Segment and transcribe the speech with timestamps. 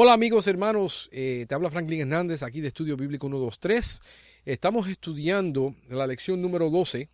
[0.00, 4.00] Hola amigos, hermanos, eh, te habla Franklin Hernández aquí de Estudio Bíblico 123.
[4.44, 7.08] Estamos estudiando la lección número 12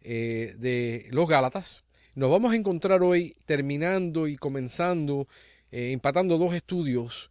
[0.00, 1.84] eh, de los Gálatas.
[2.14, 5.28] Nos vamos a encontrar hoy terminando y comenzando,
[5.70, 7.30] eh, empatando dos estudios,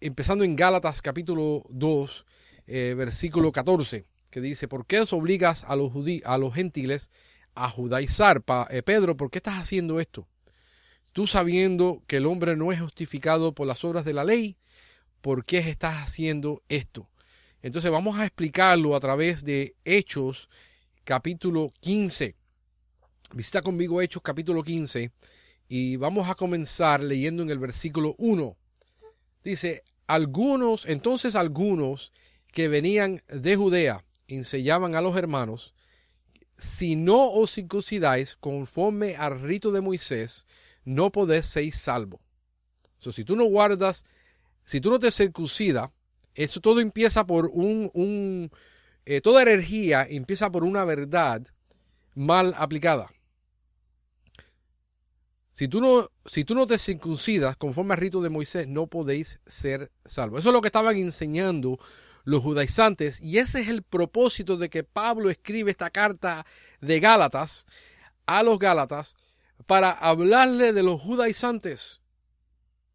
[0.00, 2.26] empezando en Gálatas capítulo 2,
[2.66, 5.92] versículo 14, que dice, ¿por qué os obligas a los,
[6.24, 7.12] a los gentiles
[7.54, 8.42] a judaizar?
[8.42, 10.26] Pedro, ¿por qué estás haciendo esto?
[11.16, 14.58] Tú sabiendo que el hombre no es justificado por las obras de la ley,
[15.22, 17.08] ¿por qué estás haciendo esto?
[17.62, 20.50] Entonces vamos a explicarlo a través de Hechos
[21.04, 22.34] capítulo 15.
[23.32, 25.10] Visita conmigo Hechos capítulo 15
[25.70, 28.54] y vamos a comenzar leyendo en el versículo 1.
[29.42, 32.12] Dice, algunos, entonces algunos
[32.52, 35.74] que venían de Judea enseñaban a los hermanos,
[36.58, 40.46] si no os circuncidáis conforme al rito de Moisés,
[40.86, 42.22] no podés ser salvo.
[42.96, 44.04] So, si tú no guardas,
[44.64, 45.90] si tú no te circuncidas,
[46.34, 48.50] eso todo empieza por un, un
[49.04, 51.46] eh, toda energía empieza por una verdad
[52.14, 53.10] mal aplicada.
[55.52, 59.40] Si tú, no, si tú no te circuncidas conforme al rito de Moisés, no podéis
[59.46, 60.40] ser salvos.
[60.40, 61.78] Eso es lo que estaban enseñando
[62.24, 66.44] los judaizantes y ese es el propósito de que Pablo escribe esta carta
[66.80, 67.66] de Gálatas
[68.26, 69.14] a los Gálatas
[69.64, 72.02] para hablarle de los judaizantes,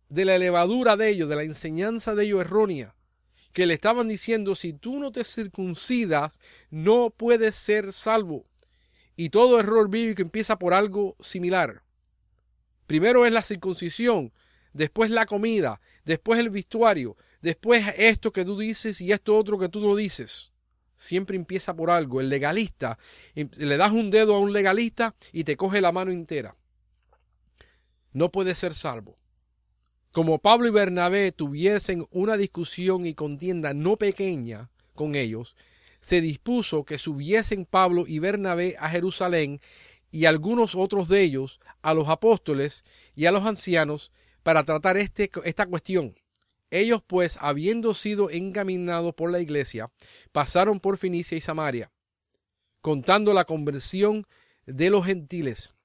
[0.09, 2.95] de la levadura de ellos, de la enseñanza de ellos errónea,
[3.53, 8.45] que le estaban diciendo, si tú no te circuncidas, no puedes ser salvo.
[9.15, 11.83] Y todo error bíblico empieza por algo similar.
[12.87, 14.31] Primero es la circuncisión,
[14.73, 19.69] después la comida, después el vestuario, después esto que tú dices y esto otro que
[19.69, 20.50] tú no dices
[21.01, 22.21] siempre empieza por algo.
[22.21, 22.97] El legalista,
[23.35, 26.55] em, le das un dedo a un legalista y te coge la mano entera.
[28.13, 29.17] No puede ser salvo.
[30.11, 35.55] Como Pablo y Bernabé tuviesen una discusión y contienda no pequeña con ellos,
[36.01, 39.61] se dispuso que subiesen Pablo y Bernabé a Jerusalén
[40.11, 42.83] y algunos otros de ellos a los apóstoles
[43.15, 44.11] y a los ancianos
[44.43, 46.15] para tratar este, esta cuestión.
[46.71, 49.91] Ellos pues, habiendo sido encaminados por la iglesia,
[50.31, 51.91] pasaron por Finicia y Samaria,
[52.81, 54.25] contando la conversión
[54.65, 55.75] de los gentiles,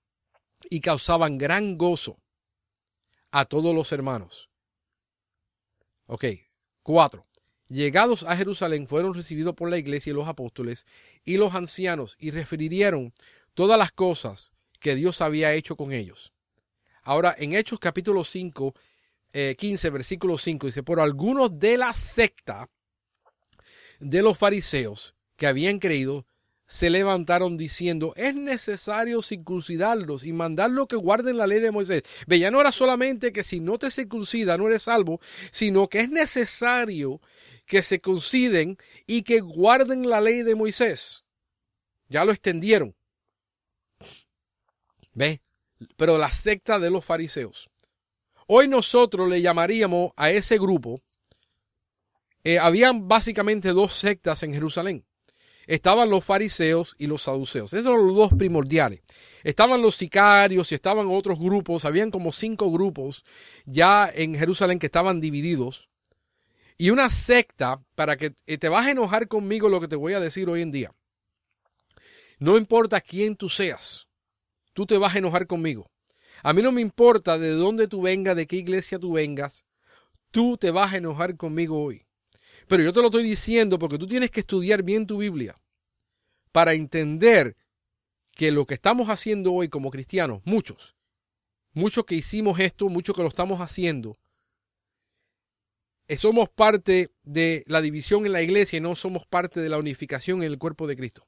[0.71, 2.19] y causaban gran gozo
[3.31, 4.49] a todos los hermanos.
[6.07, 6.25] Ok,
[6.83, 7.27] cuatro.
[7.69, 10.87] Llegados a Jerusalén fueron recibidos por la iglesia y los apóstoles
[11.25, 13.13] y los ancianos y refirieron
[13.55, 16.33] todas las cosas que Dios había hecho con ellos.
[17.03, 18.75] Ahora, en Hechos capítulo 5
[19.57, 22.71] 15, eh, versículo 5, dice, por algunos de la secta
[24.01, 26.27] de los fariseos que habían creído,
[26.67, 32.03] se levantaron diciendo, es necesario circuncidarlos y mandarlos que guarden la ley de Moisés.
[32.27, 35.21] Ve, ya no era solamente que si no te circuncida no eres salvo,
[35.53, 37.21] sino que es necesario
[37.67, 41.25] que se circunciden y que guarden la ley de Moisés.
[42.09, 42.97] Ya lo extendieron.
[45.15, 45.41] ¿Ve?
[45.97, 47.71] Pero la secta de los fariseos.
[48.47, 51.03] Hoy nosotros le llamaríamos a ese grupo,
[52.45, 55.05] eh, habían básicamente dos sectas en Jerusalén.
[55.67, 57.73] Estaban los fariseos y los saduceos.
[57.73, 59.01] Esos eran los dos primordiales.
[59.43, 61.85] Estaban los sicarios y estaban otros grupos.
[61.85, 63.25] Habían como cinco grupos
[63.65, 65.89] ya en Jerusalén que estaban divididos.
[66.79, 70.13] Y una secta, para que eh, te vas a enojar conmigo lo que te voy
[70.13, 70.95] a decir hoy en día.
[72.39, 74.07] No importa quién tú seas,
[74.73, 75.91] tú te vas a enojar conmigo.
[76.43, 79.65] A mí no me importa de dónde tú vengas, de qué iglesia tú vengas,
[80.31, 82.07] tú te vas a enojar conmigo hoy.
[82.69, 85.57] Pero yo te lo estoy diciendo porque tú tienes que estudiar bien tu Biblia
[86.53, 87.57] para entender
[88.33, 90.95] que lo que estamos haciendo hoy como cristianos, muchos,
[91.73, 94.17] muchos que hicimos esto, muchos que lo estamos haciendo,
[96.09, 99.79] eh, somos parte de la división en la iglesia y no somos parte de la
[99.79, 101.25] unificación en el cuerpo de Cristo.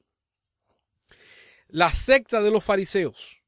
[1.67, 3.38] La secta de los fariseos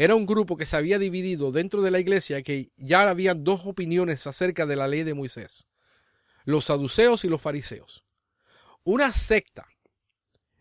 [0.00, 3.66] era un grupo que se había dividido dentro de la iglesia que ya había dos
[3.66, 5.66] opiniones acerca de la ley de Moisés.
[6.44, 8.02] Los saduceos y los fariseos.
[8.82, 9.68] Una secta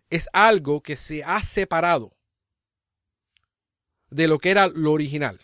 [0.10, 2.18] es algo que se ha separado
[4.10, 5.40] de lo que era lo original.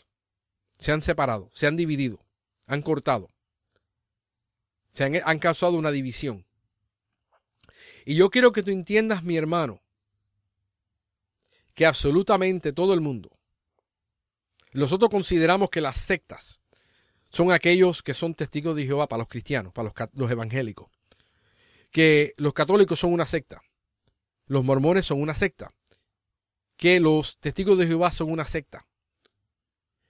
[0.77, 2.19] Se han separado, se han dividido,
[2.67, 3.29] han cortado.
[4.89, 6.45] Se han, han causado una división.
[8.03, 9.81] Y yo quiero que tú entiendas, mi hermano,
[11.75, 13.34] que absolutamente todo el mundo
[14.75, 16.59] nosotros consideramos que las sectas
[17.29, 20.89] son aquellos que son testigos de Jehová para los cristianos, para los, evangélicos.
[21.91, 23.61] Que los católicos son una secta.
[24.47, 25.71] Los mormones son una secta.
[26.77, 28.85] Que los testigos de Jehová son una secta.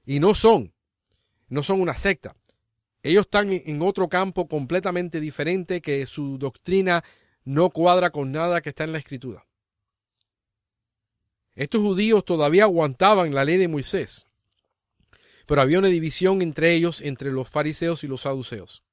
[0.06, 0.74] Y no son.
[1.48, 2.36] no son una secta.
[3.04, 7.04] Ellos están en otro campo completamente diferente que su doctrina
[7.44, 9.46] no cuadra con nada que está en la escritura.
[11.54, 14.25] Estos judíos todavía aguantaban la ley de Moisés,
[15.46, 18.84] pero había una división entre ellos, entre los fariseos y los saduceos.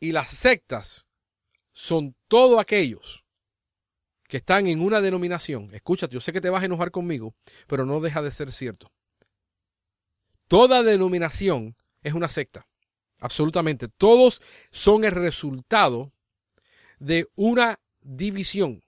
[0.00, 1.06] Y las sectas
[1.72, 3.24] son todos aquellos
[4.28, 5.74] que están en una denominación.
[5.74, 7.34] Escúchate, yo sé que te vas a enojar conmigo,
[7.66, 8.90] pero no deja de ser cierto.
[10.48, 12.66] Toda denominación es una secta.
[13.18, 13.88] Absolutamente.
[13.88, 16.12] Todos son el resultado
[16.98, 18.82] de una división.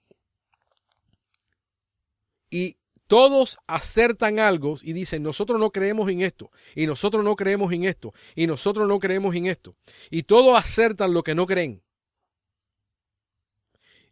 [2.49, 2.76] Y
[3.07, 7.85] todos acertan algo y dicen, nosotros no creemos en esto, y nosotros no creemos en
[7.85, 9.75] esto, y nosotros no creemos en esto.
[10.09, 11.81] Y todos acertan lo que no creen.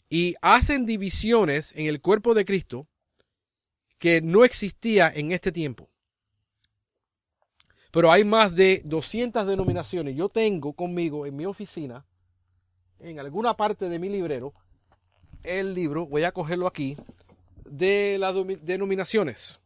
[0.09, 2.87] Y hacen divisiones en el cuerpo de Cristo
[3.97, 5.89] que no existía en este tiempo
[7.95, 10.17] pero hay más de 200 denominaciones.
[10.17, 12.05] Yo tengo conmigo en mi oficina,
[12.99, 14.53] en alguna parte de mi librero,
[15.43, 16.97] el libro, voy a cogerlo aquí,
[17.65, 19.59] de las denominaciones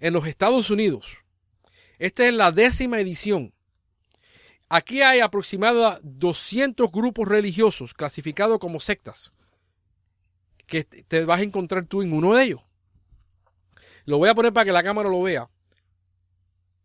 [0.00, 1.18] en los Estados Unidos.
[1.98, 3.52] Esta es la décima edición.
[4.68, 9.32] Aquí hay aproximadamente 200 grupos religiosos clasificados como sectas,
[10.66, 12.60] que te vas a encontrar tú en uno de ellos.
[14.04, 15.48] Lo voy a poner para que la cámara lo vea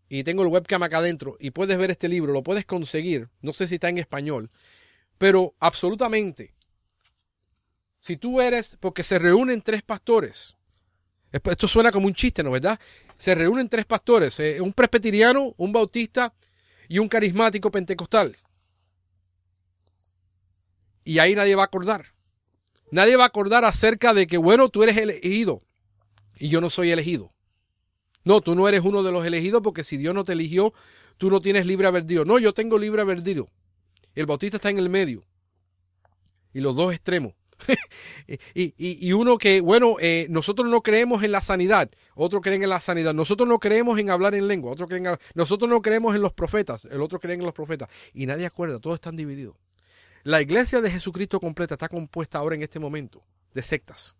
[0.10, 3.52] y tengo el webcam acá adentro y puedes ver este libro, lo puedes conseguir, no
[3.52, 4.52] sé si está en español,
[5.18, 6.54] pero absolutamente,
[8.04, 10.58] si tú eres, porque se reúnen tres pastores,
[11.32, 12.78] esto suena como un chiste, ¿no verdad?
[13.16, 16.34] Se reúnen tres pastores, eh, un presbiteriano, un bautista
[16.90, 18.36] y un carismático pentecostal.
[21.06, 22.14] Y ahí nadie va a acordar.
[22.92, 25.64] Nadie va a acordar acerca de que, bueno, tú eres elegido
[26.38, 27.32] y yo no soy elegido.
[28.26, 30.74] No, tú no eres uno de los elegidos porque si Dios no te eligió,
[31.18, 32.26] tú no tienes libre albedrío.
[32.26, 33.48] No, yo tengo libre albedrío.
[34.14, 35.24] El bautista está en el medio.
[36.54, 37.34] Y los dos extremos.
[38.54, 42.80] y, uno que, bueno, eh, nosotros no creemos en la sanidad, otro creen en la
[42.80, 43.14] sanidad.
[43.14, 46.34] Nosotros no creemos en hablar en lengua, otro creen en, nosotros no creemos en los
[46.34, 47.90] profetas, el otro cree en los profetas.
[48.14, 49.56] Y nadie acuerda, todos están divididos.
[50.24, 53.24] La iglesia de Jesucristo completa está compuesta ahora en este momento
[53.54, 54.16] de sectas.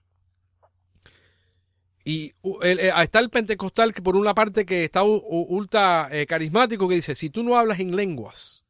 [2.06, 6.96] Y eh, está el pentecostal que por una parte que está ultra eh, carismático que
[6.96, 8.66] dice, si tú no hablas en lenguas,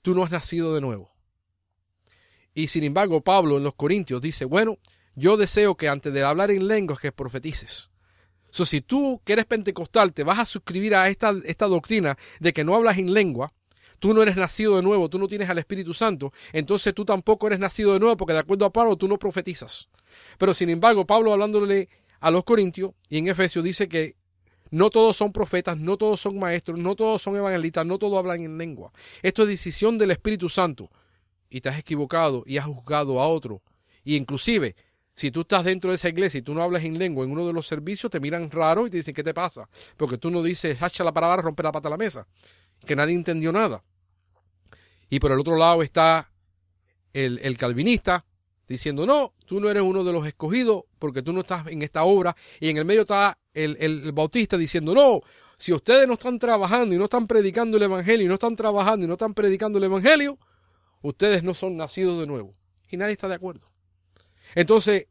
[0.00, 1.09] tú no has nacido de nuevo.
[2.54, 4.78] Y sin embargo, Pablo en los Corintios dice, bueno,
[5.14, 7.90] yo deseo que antes de hablar en lenguas que profetices.
[8.50, 12.52] So, si tú que eres pentecostal te vas a suscribir a esta, esta doctrina de
[12.52, 13.52] que no hablas en lengua,
[14.00, 17.46] tú no eres nacido de nuevo, tú no tienes al Espíritu Santo, entonces tú tampoco
[17.46, 19.88] eres nacido de nuevo porque de acuerdo a Pablo tú no profetizas.
[20.38, 21.88] Pero sin embargo, Pablo hablándole
[22.18, 24.16] a los Corintios y en Efesios dice que
[24.70, 28.42] no todos son profetas, no todos son maestros, no todos son evangelistas, no todos hablan
[28.42, 28.92] en lengua.
[29.22, 30.90] Esto es decisión del Espíritu Santo.
[31.50, 33.62] Y te has equivocado y has juzgado a otro.
[34.04, 34.76] Y inclusive,
[35.14, 37.46] si tú estás dentro de esa iglesia y tú no hablas en lengua en uno
[37.46, 39.68] de los servicios, te miran raro y te dicen, ¿qué te pasa?
[39.96, 42.26] Porque tú no dices, hacha la palabra, rompe la pata a la mesa.
[42.86, 43.84] Que nadie entendió nada.
[45.10, 46.30] Y por el otro lado está
[47.12, 48.24] el, el calvinista,
[48.70, 52.04] diciendo, no, tú no eres uno de los escogidos porque tú no estás en esta
[52.04, 52.36] obra.
[52.60, 55.20] Y en el medio está el, el, bautista diciendo, no,
[55.58, 59.04] si ustedes no están trabajando y no están predicando el Evangelio y no están trabajando
[59.04, 60.38] y no están predicando el Evangelio,
[61.02, 62.54] ustedes no son nacidos de nuevo.
[62.88, 63.70] Y nadie está de acuerdo.
[64.54, 65.06] Entonces,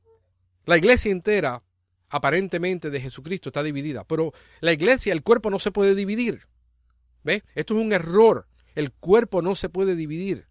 [0.65, 1.63] la iglesia entera,
[2.09, 4.03] aparentemente de Jesucristo, está dividida.
[4.03, 6.47] Pero la iglesia, el cuerpo no se puede dividir.
[7.23, 7.43] ¿Ve?
[7.55, 8.47] Esto es un error.
[8.75, 10.47] El cuerpo no se puede dividir.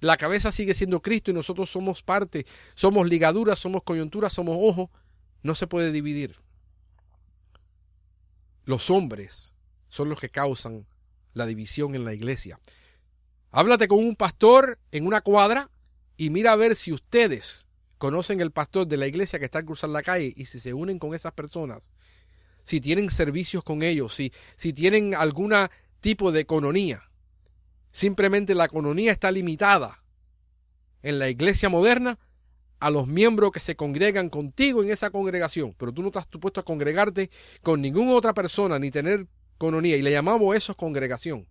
[0.00, 4.90] La cabeza sigue siendo Cristo y nosotros somos parte, somos ligaduras, somos coyunturas, somos ojos.
[5.42, 6.36] No se puede dividir.
[8.64, 9.54] Los hombres
[9.88, 10.86] son los que causan
[11.32, 12.58] la división en la iglesia.
[13.56, 15.70] Háblate con un pastor en una cuadra
[16.18, 19.64] y mira a ver si ustedes conocen el pastor de la iglesia que está al
[19.64, 21.94] cruzar la calle y si se unen con esas personas,
[22.62, 25.54] si tienen servicios con ellos, si, si tienen algún
[26.00, 27.04] tipo de economía.
[27.92, 30.02] Simplemente la economía está limitada
[31.02, 32.18] en la iglesia moderna
[32.78, 36.60] a los miembros que se congregan contigo en esa congregación, pero tú no estás supuesto
[36.60, 37.30] a congregarte
[37.62, 41.46] con ninguna otra persona ni tener economía y le llamamos eso congregación.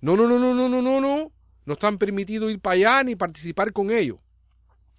[0.00, 1.32] No, no, no, no, no, no, no, no.
[1.66, 4.18] No están permitidos ir para allá ni participar con ellos.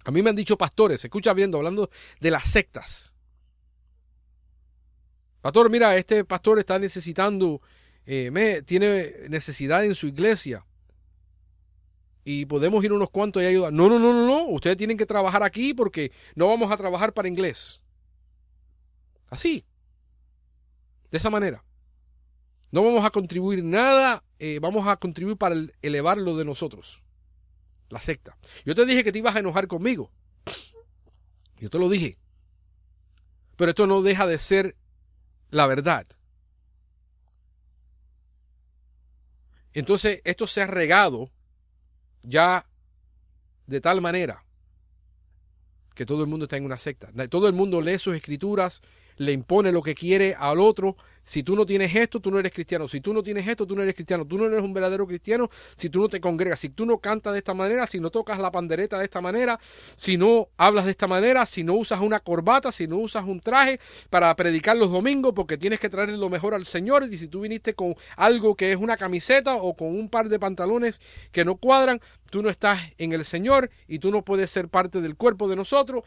[0.04, 1.90] A mí me han dicho pastores, escucha viendo, hablando
[2.20, 3.14] de las sectas.
[5.40, 7.60] Pastor, mira, este pastor está necesitando
[8.04, 10.66] eh, tiene necesidad en su iglesia
[12.24, 13.72] y podemos ir unos cuantos y ayudar.
[13.72, 14.46] No, no, no, no, no.
[14.46, 17.80] Ustedes tienen que trabajar aquí porque no vamos a trabajar para inglés.
[19.28, 19.64] Así.
[21.10, 21.64] De esa manera.
[22.72, 27.02] No vamos a contribuir nada, eh, vamos a contribuir para elevar lo de nosotros.
[27.90, 28.36] La secta.
[28.64, 30.10] Yo te dije que te ibas a enojar conmigo.
[31.58, 32.18] Yo te lo dije.
[33.56, 34.74] Pero esto no deja de ser
[35.50, 36.06] la verdad.
[39.74, 41.30] Entonces, esto se ha regado
[42.22, 42.66] ya
[43.66, 44.44] de tal manera
[45.94, 47.10] que todo el mundo está en una secta.
[47.28, 48.80] Todo el mundo lee sus escrituras,
[49.16, 50.96] le impone lo que quiere al otro.
[51.24, 52.88] Si tú no tienes esto, tú no eres cristiano.
[52.88, 54.24] Si tú no tienes esto, tú no eres cristiano.
[54.24, 56.60] Tú no eres un verdadero cristiano si tú no te congregas.
[56.60, 59.58] Si tú no cantas de esta manera, si no tocas la pandereta de esta manera,
[59.96, 63.40] si no hablas de esta manera, si no usas una corbata, si no usas un
[63.40, 63.78] traje
[64.10, 67.08] para predicar los domingos porque tienes que traer lo mejor al Señor.
[67.10, 70.38] Y si tú viniste con algo que es una camiseta o con un par de
[70.38, 71.00] pantalones
[71.30, 72.00] que no cuadran,
[72.30, 75.56] tú no estás en el Señor y tú no puedes ser parte del cuerpo de
[75.56, 76.02] nosotros.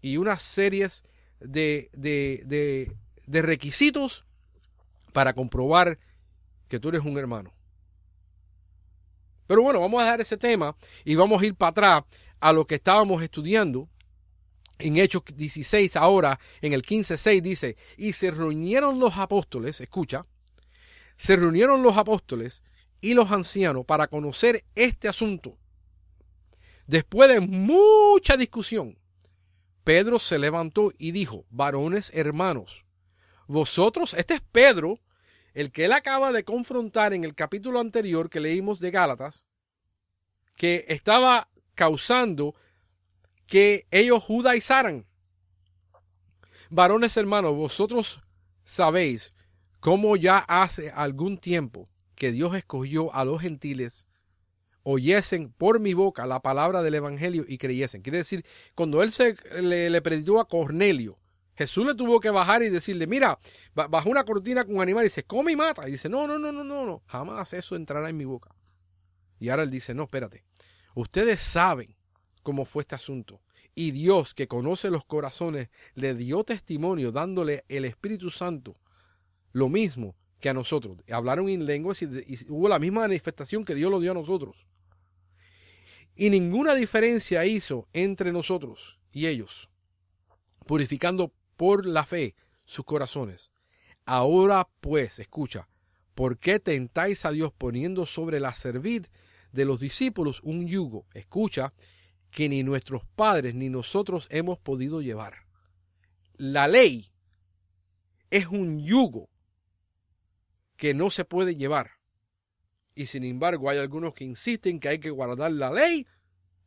[0.00, 1.04] Y unas series
[1.40, 2.92] de, de, de,
[3.26, 4.24] requisitos
[5.12, 5.98] para comprobar
[6.68, 7.52] que tú eres un hermano.
[9.46, 10.74] Pero bueno, vamos a dejar ese tema
[11.04, 12.02] y vamos a ir para atrás
[12.40, 13.88] a lo que estábamos estudiando
[14.78, 20.26] en Hechos 16, ahora en el 15.6 dice, y se reunieron los apóstoles, escucha,
[21.16, 22.64] se reunieron los apóstoles
[23.00, 25.56] y los ancianos para conocer este asunto.
[26.86, 28.98] Después de mucha discusión,
[29.84, 32.81] Pedro se levantó y dijo, varones hermanos,
[33.46, 34.98] vosotros, este es Pedro,
[35.54, 39.46] el que él acaba de confrontar en el capítulo anterior que leímos de Gálatas,
[40.56, 42.54] que estaba causando
[43.46, 45.06] que ellos judaizaran.
[46.70, 48.20] Varones hermanos, vosotros
[48.64, 49.34] sabéis
[49.80, 54.06] cómo ya hace algún tiempo que Dios escogió a los gentiles
[54.82, 58.02] oyesen por mi boca la palabra del Evangelio y creyesen.
[58.02, 58.44] Quiere decir,
[58.74, 61.18] cuando él se le, le predicó a Cornelio,
[61.54, 63.38] Jesús le tuvo que bajar y decirle, mira,
[63.74, 65.86] bajó una cortina con un animal y dice, come y mata.
[65.88, 68.54] Y dice, no, no, no, no, no, no, jamás eso entrará en mi boca.
[69.38, 70.44] Y ahora él dice, no, espérate,
[70.94, 71.96] ustedes saben
[72.42, 73.42] cómo fue este asunto.
[73.74, 78.78] Y Dios, que conoce los corazones, le dio testimonio dándole el Espíritu Santo,
[79.52, 80.98] lo mismo que a nosotros.
[81.10, 82.06] Hablaron en lenguas y,
[82.48, 84.66] hubo la misma manifestación que Dios lo dio a nosotros.
[86.14, 89.70] Y ninguna diferencia hizo entre nosotros y ellos,
[90.66, 91.32] purificando
[91.62, 93.52] por la fe sus corazones.
[94.04, 95.68] Ahora pues, escucha,
[96.12, 99.08] ¿por qué tentáis a Dios poniendo sobre la servir
[99.52, 101.06] de los discípulos un yugo?
[101.14, 101.72] Escucha,
[102.32, 105.46] que ni nuestros padres ni nosotros hemos podido llevar.
[106.34, 107.12] La ley
[108.28, 109.30] es un yugo
[110.76, 111.92] que no se puede llevar.
[112.96, 116.08] Y sin embargo hay algunos que insisten que hay que guardar la ley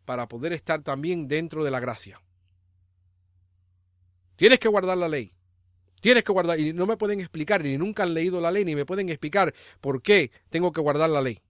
[0.05, 2.21] para poder estar también dentro de la gracia.
[4.35, 5.33] Tienes que guardar la ley.
[6.01, 8.75] Tienes que guardar, y no me pueden explicar, ni nunca han leído la ley, ni
[8.75, 11.41] me pueden explicar por qué tengo que guardar la ley.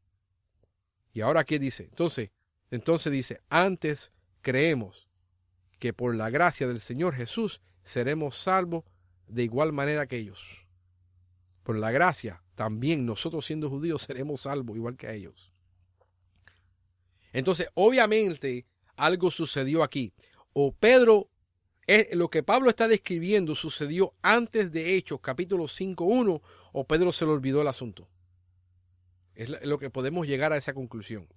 [1.13, 1.83] Y ahora, ¿qué dice?
[1.83, 2.31] Entonces,
[2.71, 5.09] entonces dice, antes creemos
[5.79, 8.83] que por la gracia del Señor Jesús seremos salvos
[9.27, 10.65] de igual manera que ellos.
[11.63, 15.51] Por la gracia, también nosotros siendo judíos seremos salvos igual que ellos.
[17.33, 18.65] Entonces, obviamente,
[18.95, 20.13] algo sucedió aquí.
[20.53, 21.29] O Pedro,
[22.13, 26.41] lo que Pablo está describiendo sucedió antes de Hechos, capítulo 5.1,
[26.73, 28.07] o Pedro se le olvidó el asunto.
[29.35, 31.27] Es lo que podemos llegar a esa conclusión.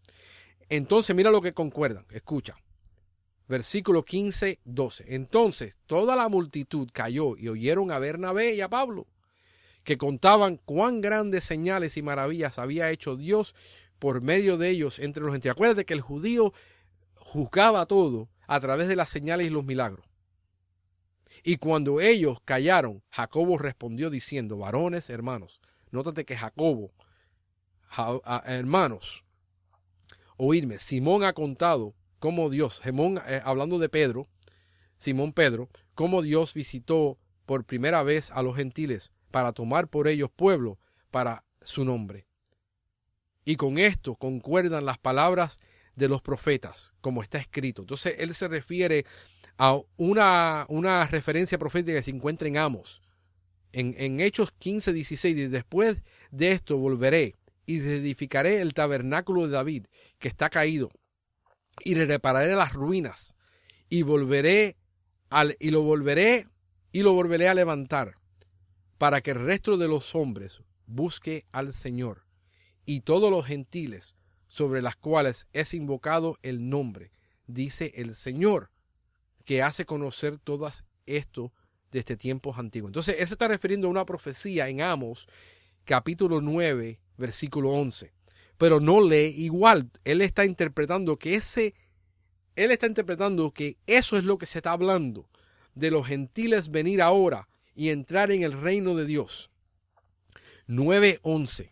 [0.69, 2.07] Entonces, mira lo que concuerdan.
[2.11, 2.57] Escucha.
[3.49, 5.05] Versículo 15, 12.
[5.09, 9.07] Entonces, toda la multitud cayó y oyeron a Bernabé y a Pablo
[9.89, 13.55] que contaban cuán grandes señales y maravillas había hecho Dios
[13.99, 15.53] por medio de ellos entre los gentiles.
[15.53, 16.53] Acuérdate que el judío
[17.15, 20.08] juzgaba todo a través de las señales y los milagros.
[21.43, 26.93] Y cuando ellos callaron, Jacobo respondió diciendo, varones, hermanos, nótate que Jacobo,
[28.45, 29.25] hermanos,
[30.37, 34.29] oírme, Simón ha contado cómo Dios, Simón, eh, hablando de Pedro,
[34.97, 40.31] Simón Pedro, cómo Dios visitó por primera vez a los gentiles para tomar por ellos
[40.31, 40.79] pueblo
[41.11, 42.27] para su nombre.
[43.45, 45.61] Y con esto concuerdan las palabras
[45.95, 47.83] de los profetas, como está escrito.
[47.83, 49.05] Entonces él se refiere
[49.59, 53.03] a una, una referencia profética que se encuentra en Amos.
[53.73, 55.99] En, en Hechos 15, 16, y después
[56.31, 57.37] de esto volveré
[57.67, 59.87] y reedificaré el tabernáculo de David,
[60.19, 60.91] que está caído,
[61.85, 63.37] y repararé las ruinas,
[63.91, 64.77] y volveré
[65.29, 66.47] al, y lo volveré
[66.93, 68.15] y lo volveré a levantar,
[68.97, 72.25] para que el resto de los hombres busque al Señor
[72.87, 77.13] y todos los gentiles sobre las cuales es invocado el nombre,
[77.47, 78.71] dice el Señor,
[79.49, 81.55] que hace conocer todas esto
[81.91, 82.91] desde tiempos antiguos.
[82.91, 85.27] Entonces, él se está refiriendo a una profecía en Amos
[85.87, 88.13] capítulo 9, versículo 11.
[88.59, 89.91] Pero no lee igual.
[90.05, 91.75] Él está interpretando que ese,
[92.57, 95.31] él está interpretando que eso es lo que se está hablando
[95.75, 99.51] de los gentiles venir ahora y entrar en el reino de Dios.
[100.69, 101.71] 9.11.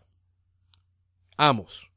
[1.37, 1.91] Amos.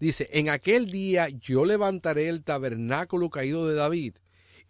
[0.00, 4.16] Dice, en aquel día yo levantaré el tabernáculo caído de David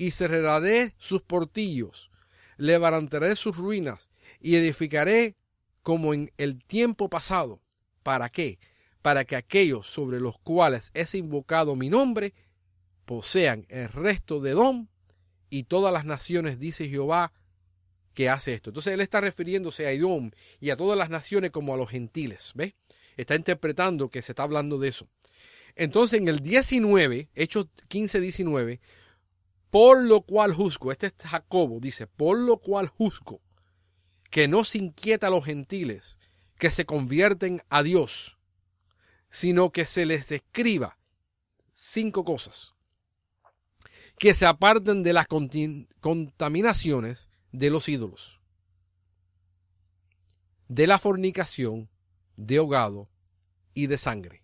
[0.01, 2.11] y cerraré sus portillos,
[2.57, 5.37] levantaré sus ruinas y edificaré
[5.83, 7.61] como en el tiempo pasado.
[8.03, 8.59] ¿Para qué?
[9.03, 12.33] Para que aquellos sobre los cuales es invocado mi nombre
[13.05, 14.87] posean el resto de Dom
[15.51, 17.35] y todas las naciones, dice Jehová,
[18.15, 18.71] que hace esto.
[18.71, 20.31] Entonces él está refiriéndose a Edom
[20.61, 22.53] y a todas las naciones como a los gentiles.
[22.55, 22.73] ¿Ves?
[23.19, 25.09] Está interpretando que se está hablando de eso.
[25.77, 28.81] Entonces en el 19, Hechos 15, 19,
[29.71, 33.41] por lo cual juzgo, este es Jacobo, dice, por lo cual juzgo,
[34.31, 36.19] que no se inquieta a los gentiles,
[36.59, 38.39] que se convierten a Dios,
[39.29, 40.99] sino que se les escriba
[41.73, 42.75] cinco cosas
[44.21, 48.39] que se aparten de las contaminaciones de los ídolos,
[50.69, 51.89] de la fornicación,
[52.37, 53.09] de ahogado
[53.73, 54.43] y de sangre.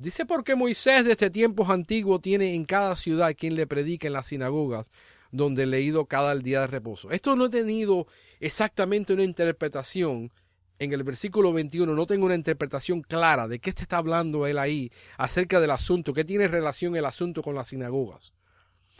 [0.00, 4.28] Dice porque Moisés desde tiempos antiguos tiene en cada ciudad quien le predique en las
[4.28, 4.90] sinagogas
[5.30, 7.10] donde he leído cada día de reposo.
[7.10, 8.06] Esto no he tenido
[8.40, 10.32] exactamente una interpretación
[10.78, 14.58] en el versículo 21 no tengo una interpretación clara de qué se está hablando él
[14.58, 18.32] ahí acerca del asunto, qué tiene relación el asunto con las sinagogas.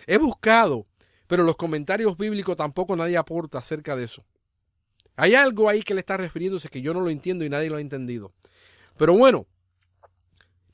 [0.06, 0.86] He buscado,
[1.26, 4.26] pero los comentarios bíblicos tampoco nadie aporta acerca de eso.
[5.16, 7.76] Hay algo ahí que le está refiriéndose que yo no lo entiendo y nadie lo
[7.76, 8.34] ha entendido.
[8.98, 9.46] Pero bueno,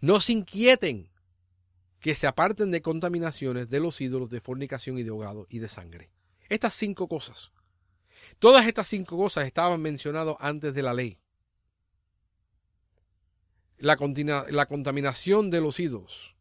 [0.00, 1.10] no se inquieten
[2.00, 5.68] que se aparten de contaminaciones de los ídolos de fornicación y de ahogado y de
[5.68, 6.10] sangre.
[6.48, 7.52] Estas cinco cosas
[8.38, 11.18] Todas estas cinco cosas estaban mencionadas antes de la ley.
[13.78, 16.34] La, contaminación de los ídolos.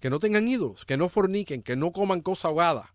[0.00, 2.94] Que no tengan ídolos, que no forniquen, que no coman cosa ahogada.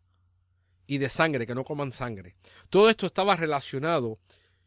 [0.85, 2.35] Y de sangre, que no coman sangre.
[2.69, 4.19] Todo esto estaba relacionado,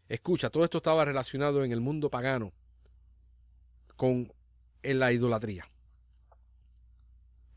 [0.09, 2.53] escucha, todo esto estaba relacionado en el mundo pagano
[3.97, 4.33] con
[4.83, 5.68] la idolatría.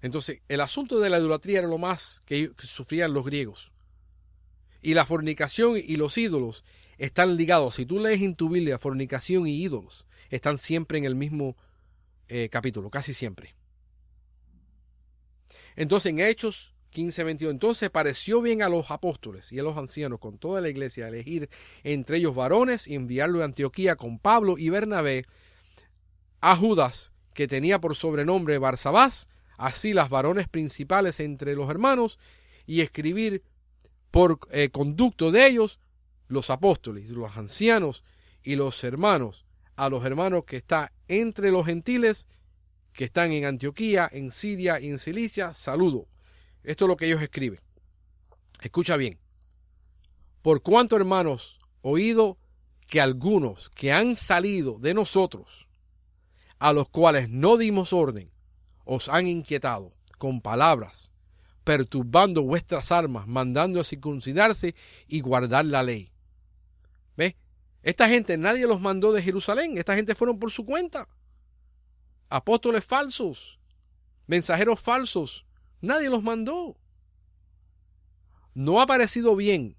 [0.01, 3.71] Entonces, el asunto de la idolatría era lo más que sufrían los griegos.
[4.81, 6.63] Y la fornicación y los ídolos
[6.97, 7.75] están ligados.
[7.75, 11.55] Si tú lees en tu Biblia fornicación y ídolos, están siempre en el mismo
[12.27, 13.55] eh, capítulo, casi siempre.
[15.75, 20.19] Entonces en Hechos 15, 22, entonces pareció bien a los apóstoles y a los ancianos
[20.19, 21.49] con toda la iglesia elegir
[21.83, 25.25] entre ellos varones y enviarlo a Antioquía con Pablo y Bernabé
[26.39, 32.17] a Judas, que tenía por sobrenombre Barsabás, así las varones principales entre los hermanos,
[32.65, 33.43] y escribir
[34.09, 35.79] por eh, conducto de ellos
[36.27, 38.03] los apóstoles, los ancianos
[38.41, 39.45] y los hermanos,
[39.75, 42.27] a los hermanos que están entre los gentiles
[42.93, 46.07] que están en Antioquía, en Siria y en Cilicia, saludo.
[46.63, 47.59] Esto es lo que ellos escriben.
[48.61, 49.19] Escucha bien.
[50.41, 52.37] Por cuanto, hermanos, oído
[52.87, 55.67] que algunos que han salido de nosotros,
[56.59, 58.31] a los cuales no dimos orden,
[58.85, 61.15] os han inquietado con palabras
[61.65, 64.75] perturbando vuestras armas, mandando a circuncidarse
[65.07, 66.11] y guardar la ley.
[67.17, 67.35] ¿Ve?
[67.81, 71.09] Esta gente nadie los mandó de Jerusalén, esta gente fueron por su cuenta.
[72.29, 73.59] Apóstoles falsos,
[74.27, 75.45] mensajeros falsos,
[75.81, 76.77] nadie los mandó.
[78.53, 79.75] No ha parecido bien,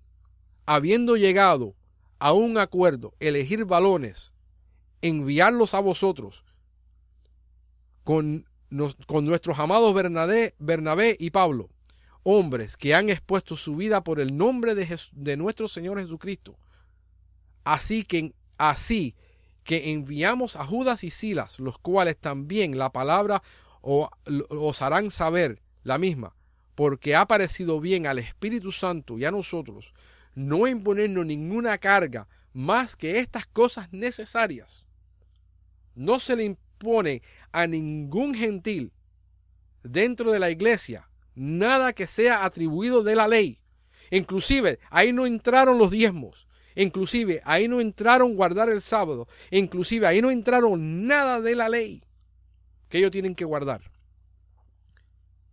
[0.66, 1.76] habiendo llegado
[2.18, 4.34] a un acuerdo, elegir balones,
[5.02, 6.44] enviarlos a vosotros
[8.06, 8.46] con,
[9.06, 11.68] con nuestros amados Bernabé y Pablo,
[12.22, 16.56] hombres que han expuesto su vida por el nombre de, de nuestro Señor Jesucristo.
[17.64, 19.16] Así que, así
[19.64, 23.42] que enviamos a Judas y Silas, los cuales también la palabra
[23.82, 26.36] os harán saber la misma,
[26.76, 29.92] porque ha parecido bien al Espíritu Santo y a nosotros
[30.36, 34.86] no imponernos ninguna carga más que estas cosas necesarias.
[35.96, 37.22] No se le impone
[37.56, 38.92] a ningún gentil
[39.82, 43.60] dentro de la iglesia nada que sea atribuido de la ley.
[44.10, 46.46] Inclusive ahí no entraron los diezmos.
[46.74, 49.26] Inclusive ahí no entraron guardar el sábado.
[49.50, 52.02] Inclusive ahí no entraron nada de la ley
[52.90, 53.90] que ellos tienen que guardar.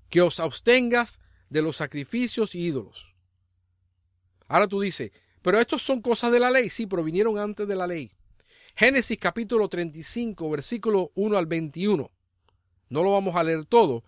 [0.09, 3.15] Que os abstengas de los sacrificios y ídolos.
[4.49, 5.11] Ahora tú dices,
[5.41, 6.69] pero estos son cosas de la ley.
[6.69, 8.11] Sí, pero vinieron antes de la ley.
[8.75, 12.09] Génesis capítulo 35, versículo 1 al 21.
[12.89, 14.03] No lo vamos a leer todo,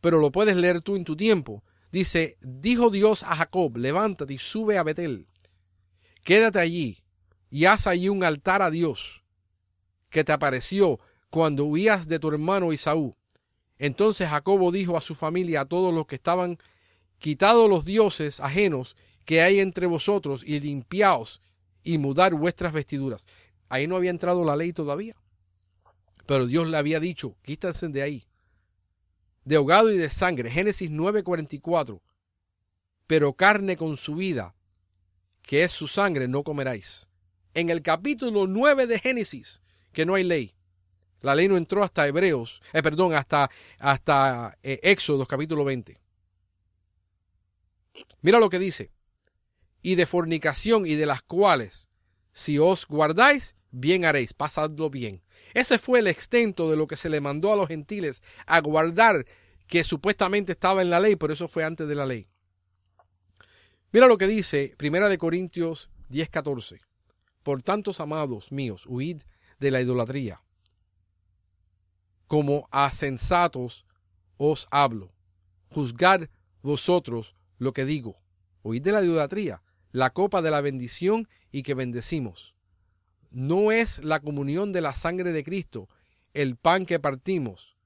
[0.00, 1.62] pero lo puedes leer tú en tu tiempo.
[1.92, 5.28] Dice, dijo Dios a Jacob, levántate y sube a Betel.
[6.24, 6.98] Quédate allí,
[7.48, 9.22] y haz allí un altar a Dios
[10.10, 10.98] que te apareció
[11.30, 13.14] cuando huías de tu hermano Isaú.
[13.78, 16.58] Entonces Jacobo dijo a su familia, a todos los que estaban
[17.18, 21.40] quitados los dioses ajenos que hay entre vosotros y limpiaos
[21.84, 23.26] y mudar vuestras vestiduras.
[23.68, 25.16] Ahí no había entrado la ley todavía.
[26.26, 28.24] Pero Dios le había dicho, quítense de ahí.
[29.44, 30.50] De ahogado y de sangre.
[30.50, 32.02] Génesis 9:44.
[33.06, 34.54] Pero carne con su vida,
[35.42, 37.08] que es su sangre, no comeráis.
[37.54, 40.54] En el capítulo 9 de Génesis, que no hay ley.
[41.20, 45.98] La ley no entró hasta Hebreos, eh, perdón, hasta, hasta eh, Éxodo capítulo 20.
[48.20, 48.92] Mira lo que dice.
[49.82, 51.88] Y de fornicación y de las cuales,
[52.32, 55.22] si os guardáis, bien haréis, pasadlo bien.
[55.54, 59.26] Ese fue el extento de lo que se le mandó a los gentiles a guardar,
[59.66, 62.28] que supuestamente estaba en la ley, pero eso fue antes de la ley.
[63.92, 66.80] Mira lo que dice Primera de Corintios 10:14.
[67.42, 69.22] Por tantos amados míos, huid
[69.58, 70.42] de la idolatría.
[72.26, 73.86] Como a sensatos
[74.36, 75.12] os hablo.
[75.70, 76.28] Juzgad
[76.62, 78.20] vosotros lo que digo.
[78.62, 82.54] Huid de la idolatría, la copa de la bendición y que bendecimos.
[83.30, 85.88] ¿No es la comunión de la sangre de Cristo
[86.34, 87.76] el pan que partimos?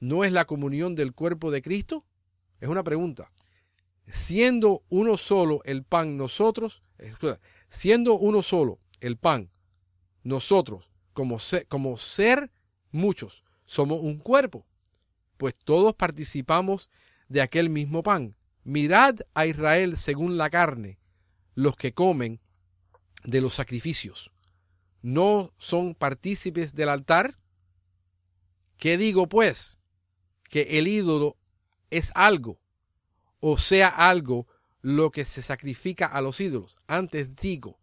[0.00, 2.04] ¿No es la comunión del cuerpo de Cristo?
[2.60, 3.30] Es una pregunta.
[4.08, 6.82] Siendo uno solo el pan nosotros,
[7.68, 9.50] siendo uno solo el pan,
[10.22, 12.50] nosotros como ser, como ser
[12.90, 14.66] muchos, somos un cuerpo,
[15.36, 16.90] pues todos participamos
[17.28, 18.36] de aquel mismo pan.
[18.64, 20.98] Mirad a Israel según la carne,
[21.54, 22.40] los que comen
[23.24, 24.30] de los sacrificios.
[25.02, 27.38] ¿No son partícipes del altar?
[28.76, 29.78] ¿Qué digo pues?
[30.48, 31.36] Que el ídolo
[31.90, 32.60] es algo,
[33.40, 34.46] o sea algo
[34.82, 36.78] lo que se sacrifica a los ídolos.
[36.86, 37.80] Antes digo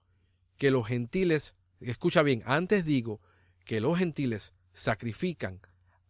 [0.58, 3.22] que los gentiles escucha bien, antes digo
[3.66, 5.62] que los gentiles sacrifican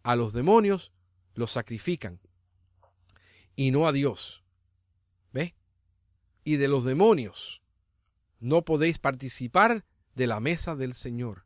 [0.04, 0.92] a los demonios,
[1.34, 2.20] los sacrifican
[3.56, 4.44] y no a Dios.
[5.32, 5.56] ¿Ve?
[6.44, 7.62] Y de los demonios
[8.40, 11.46] no podéis participar de la mesa del Señor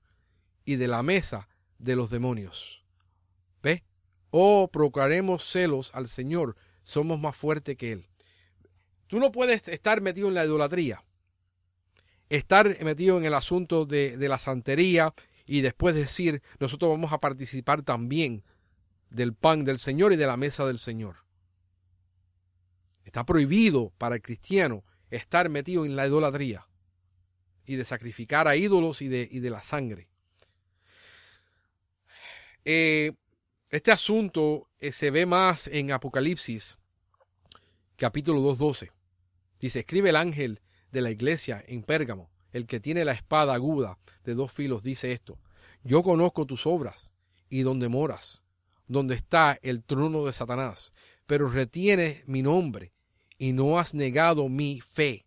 [0.66, 2.84] y de la mesa de los demonios.
[3.62, 3.84] ¿Ve?
[4.30, 8.08] Oh, procuraremos celos al Señor, somos más fuertes que Él.
[9.08, 11.04] Tú no puedes estar metido en la idolatría
[12.30, 15.14] estar metido en el asunto de, la santería
[15.46, 18.44] y después decir, nosotros vamos a participar también
[19.10, 21.18] del pan del Señor y de la mesa del Señor.
[23.06, 26.68] Está prohibido para el cristiano estar metido en la idolatría
[27.68, 30.08] y de sacrificar a ídolos y de, y de la sangre.
[32.66, 33.14] Eh,
[33.70, 36.80] este asunto eh, se ve más en Apocalipsis,
[37.98, 38.92] capítulo 2.12.
[39.60, 44.00] Dice, escribe el ángel de la iglesia en Pérgamo, el que tiene la espada aguda
[44.24, 45.38] de dos filos, dice esto,
[45.84, 47.12] yo conozco tus obras
[47.50, 48.46] y donde moras,
[48.88, 50.94] donde está el trono de Satanás,
[51.26, 52.94] pero retienes mi nombre
[53.38, 55.26] y no has negado mi fe,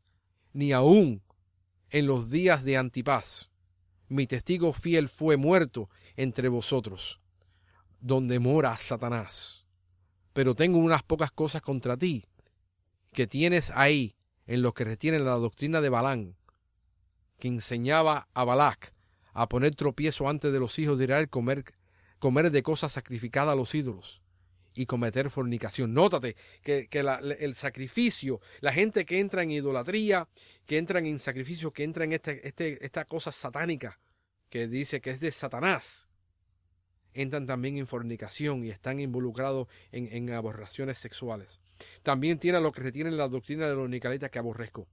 [0.52, 1.22] ni aun
[1.90, 3.52] en los días de Antipas.
[4.08, 7.20] Mi testigo fiel fue muerto entre vosotros,
[8.00, 9.66] donde mora Satanás.
[10.32, 12.26] Pero tengo unas pocas cosas contra ti,
[13.12, 16.36] que tienes ahí en los que retienen la doctrina de Balán,
[17.38, 18.94] que enseñaba a Balac
[19.32, 21.64] a poner tropiezo antes de los hijos de Israel, comer,
[22.18, 24.20] comer de cosas sacrificadas a los ídolos
[24.74, 25.92] y cometer fornicación.
[25.94, 30.28] Nótate que, el sacrificio, la gente que entra en idolatría,
[30.66, 33.98] que entran en sacrificio, que entra en este, este, esta cosa satánica
[34.48, 36.08] que dice que es de Satanás,
[37.12, 41.60] entran también en fornicación y están involucrados en, en aberraciones sexuales.
[42.02, 44.86] También tiene lo que retiene la doctrina de los nicalitas que aborrezco.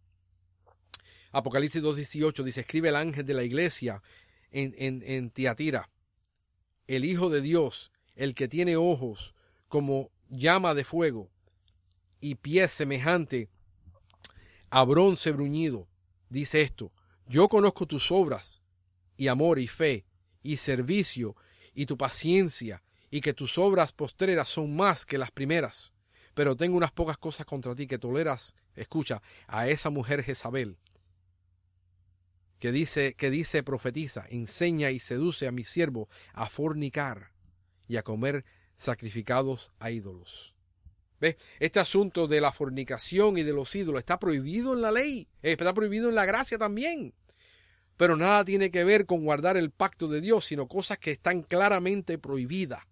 [1.31, 4.01] Apocalipsis 2.18 dice, escribe el ángel de la iglesia
[4.51, 5.89] en, en, en Tiatira,
[6.87, 9.35] el Hijo de Dios, el que tiene ojos
[9.67, 11.30] como llama de fuego
[12.19, 13.49] y pies semejante
[14.69, 15.88] a bronce bruñido,
[16.30, 16.91] dice esto,
[17.27, 18.62] yo conozco tus obras
[19.15, 20.06] y amor y fe
[20.43, 21.36] y servicio
[21.73, 25.93] y tu paciencia y que tus obras postreras son más que las primeras
[26.38, 30.77] pero tengo unas pocas cosas contra ti que toleras, escucha, a esa mujer Jezabel,
[32.60, 37.32] que dice, que dice, profetiza, enseña y seduce a mi siervo a fornicar
[37.88, 38.45] y a comer
[38.77, 40.55] sacrificados a ídolos.
[41.19, 41.35] ¿Ves?
[41.59, 45.53] Este asunto de la fornicación y de los ídolos está prohibido en la ley, eh,
[45.53, 47.13] está prohibido en la gracia también.
[47.97, 51.41] Pero nada tiene que ver con guardar el pacto de Dios, sino cosas que están
[51.41, 52.83] claramente prohibidas.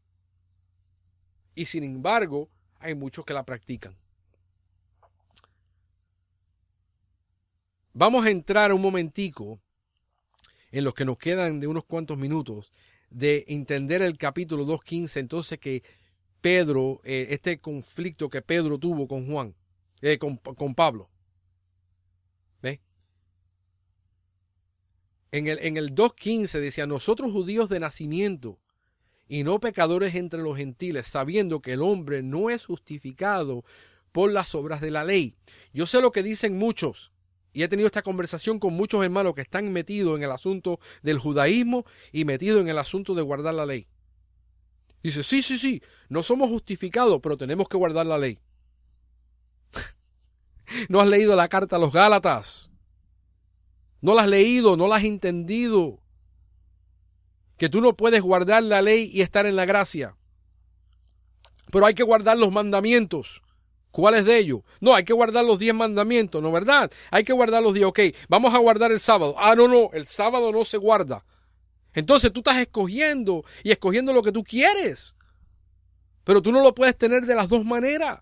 [1.54, 3.96] Y sin embargo, hay muchos que la practican.
[7.94, 9.62] Vamos a entrar un momentico
[10.72, 12.74] en los que nos quedan de unos cuantos minutos,
[13.10, 15.84] de entender el capítulo 2.15, entonces que
[16.42, 19.56] Pedro, eh, este conflicto que Pedro tuvo con Juan,
[20.02, 21.10] eh, con, con, Pablo.
[22.62, 22.82] ¿Ve?
[25.32, 28.60] En el, en el 2.15 decía, nosotros judíos de nacimiento
[29.28, 33.64] y no pecadores entre los gentiles, sabiendo que el hombre no es justificado
[34.12, 35.36] por las obras de la ley.
[35.74, 37.12] Yo sé lo que dicen muchos,
[37.56, 41.20] y he tenido esta conversación con muchos hermanos que están metidos en el asunto del
[41.20, 43.88] judaísmo y metidos en el asunto de guardar la ley.
[45.02, 48.40] Dice, sí, sí, sí, no somos justificados, pero tenemos que guardar la ley.
[50.90, 52.70] no has leído la carta a los Gálatas.
[54.02, 56.02] No la has leído, no la has entendido.
[57.56, 60.18] Que tú no puedes guardar la ley y estar en la gracia.
[61.72, 63.42] Pero hay que guardar los mandamientos.
[63.96, 64.60] ¿Cuáles de ellos?
[64.82, 66.92] No, hay que guardar los diez mandamientos, ¿no verdad?
[67.12, 69.36] Hay que guardar los diez, ok, vamos a guardar el sábado.
[69.38, 71.24] Ah, no, no, el sábado no se guarda.
[71.94, 75.16] Entonces tú estás escogiendo y escogiendo lo que tú quieres.
[76.26, 78.20] Pero tú no lo puedes tener de las dos maneras.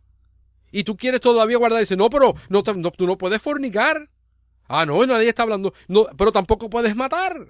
[0.71, 1.79] Y tú quieres todavía guardar.
[1.79, 4.11] Y dices, no, pero no, tú no puedes fornicar.
[4.67, 5.73] Ah, no, nadie está hablando.
[5.87, 7.47] No, pero tampoco puedes matar.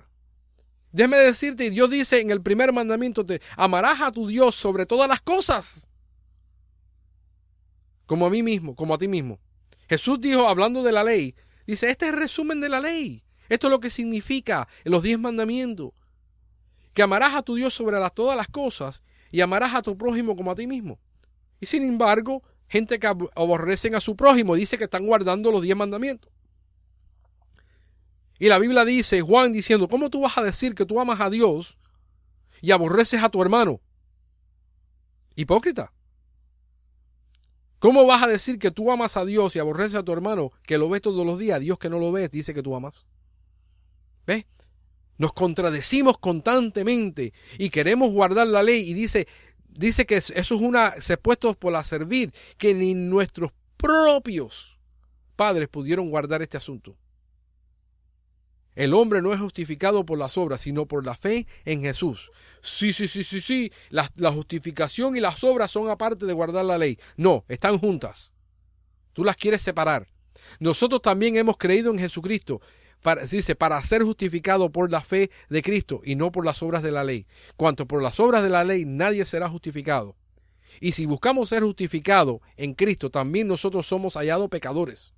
[0.93, 5.09] Déjeme decirte, Dios dice en el primer mandamiento, te amarás a tu Dios sobre todas
[5.09, 5.89] las cosas
[8.13, 9.39] como a mí mismo, como a ti mismo.
[9.89, 11.33] Jesús dijo, hablando de la ley,
[11.65, 13.23] dice, este es el resumen de la ley.
[13.49, 15.93] Esto es lo que significa los diez mandamientos.
[16.93, 20.51] Que amarás a tu Dios sobre todas las cosas y amarás a tu prójimo como
[20.51, 20.99] a ti mismo.
[21.59, 25.75] Y sin embargo, gente que aborrecen a su prójimo dice que están guardando los diez
[25.75, 26.31] mandamientos.
[28.37, 31.31] Y la Biblia dice, Juan diciendo, ¿cómo tú vas a decir que tú amas a
[31.31, 31.79] Dios
[32.61, 33.81] y aborreces a tu hermano?
[35.35, 35.91] Hipócrita.
[37.83, 40.77] ¿Cómo vas a decir que tú amas a Dios y aborreces a tu hermano que
[40.77, 41.59] lo ves todos los días?
[41.59, 43.05] Dios que no lo ves dice que tú amas.
[44.25, 44.45] ¿Ves?
[45.17, 49.27] Nos contradecimos constantemente y queremos guardar la ley y dice,
[49.67, 54.79] dice que eso es una, se puesto por la servir, que ni nuestros propios
[55.35, 56.95] padres pudieron guardar este asunto.
[58.75, 62.31] El hombre no es justificado por las obras, sino por la fe en Jesús.
[62.61, 63.71] Sí, sí, sí, sí, sí.
[63.89, 66.97] La, justificación y las obras son aparte de guardar la ley.
[67.15, 68.33] No, están juntas.
[69.13, 70.07] Tú las quieres separar.
[70.59, 72.61] Nosotros también hemos creído en Jesucristo.
[73.29, 76.91] Dice, para ser justificado por la fe de Cristo y no por las obras de
[76.91, 77.27] la ley.
[77.57, 80.15] Cuanto por las obras de la ley nadie será justificado.
[80.79, 85.13] Y si buscamos ser justificado en Cristo, también nosotros somos hallados pecadores.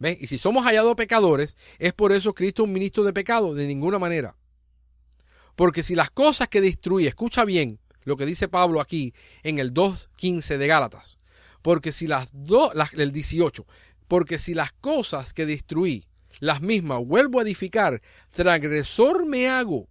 [0.00, 3.98] Y si somos hallados pecadores, es por eso Cristo un ministro de pecado, de ninguna
[3.98, 4.36] manera.
[5.54, 9.72] Porque si las cosas que destruye, escucha bien lo que dice Pablo aquí en el
[9.72, 11.18] 2.15 de Gálatas,
[11.62, 13.66] porque si las dos, el 18,
[14.06, 16.06] porque si las cosas que destruí,
[16.38, 19.88] las mismas vuelvo a edificar, transgresor me hago.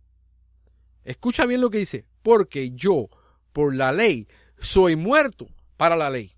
[1.03, 3.09] Escucha bien lo que dice, porque yo,
[3.51, 4.27] por la ley,
[4.59, 6.35] soy muerto para la ley.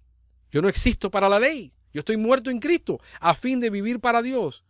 [0.52, 1.74] Yo no existo para la ley.
[1.98, 4.64] Yo estoy muerto en Cristo a fin de vivir para Dios.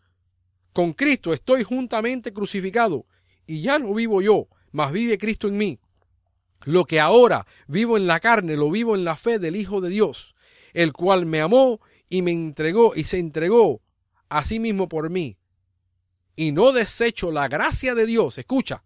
[0.71, 3.05] Con Cristo estoy juntamente crucificado
[3.45, 5.77] y ya no vivo yo, mas vive Cristo en mí.
[6.63, 9.89] Lo que ahora vivo en la carne, lo vivo en la fe del Hijo de
[9.89, 10.35] Dios,
[10.71, 13.81] el cual me amó y me entregó y se entregó
[14.29, 15.37] a sí mismo por mí.
[16.37, 18.85] Y no desecho la gracia de Dios, escucha,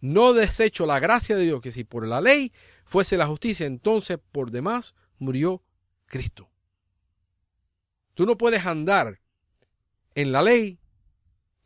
[0.00, 2.54] no desecho la gracia de Dios, que si por la ley
[2.86, 5.62] fuese la justicia, entonces por demás murió
[6.06, 6.53] Cristo.
[8.14, 9.20] Tú no puedes andar
[10.14, 10.78] en la ley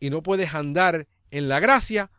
[0.00, 2.10] y no puedes andar en la gracia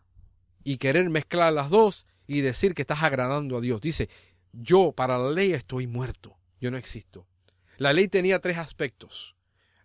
[0.64, 3.82] y querer mezclar las dos y decir que estás agradando a Dios.
[3.82, 4.10] Dice,
[4.54, 7.28] yo para la ley estoy muerto, yo no existo.
[7.78, 9.36] La ley tenía tres aspectos.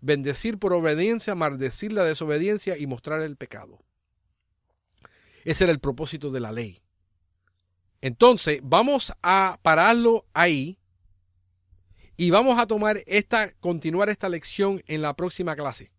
[0.00, 3.82] Bendecir por obediencia, maldecir la desobediencia y mostrar el pecado.
[5.44, 6.80] Ese era el propósito de la ley.
[8.02, 10.78] Entonces, vamos a pararlo ahí
[12.16, 15.90] y vamos a tomar esta, continuar esta lección en la próxima clase.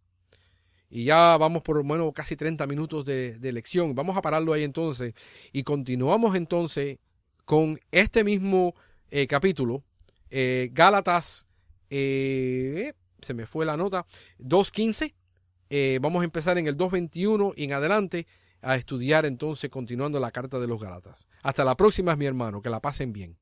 [0.89, 3.95] Y ya vamos por lo menos casi 30 minutos de, lección.
[3.95, 5.13] Vamos a pararlo ahí entonces.
[5.51, 6.99] Y continuamos entonces
[7.43, 8.75] con este mismo
[9.10, 9.84] eh, capítulo.
[10.30, 11.47] Eh, Gálatas,
[11.89, 14.06] eh, se me fue la nota,
[14.39, 15.99] 2.15.
[15.99, 18.25] vamos a empezar en el 2.21 y en adelante
[18.62, 21.28] a estudiar entonces continuando la carta de los Gálatas.
[21.43, 22.62] Hasta la próxima, mi hermano.
[22.62, 23.38] Que la pasen bien.